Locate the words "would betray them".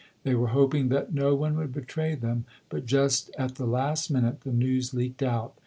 1.57-2.45